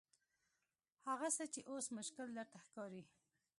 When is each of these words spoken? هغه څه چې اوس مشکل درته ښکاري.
هغه 1.07 1.27
څه 1.37 1.43
چې 1.53 1.61
اوس 1.71 1.85
مشکل 1.97 2.27
درته 2.37 2.57
ښکاري. 2.65 3.03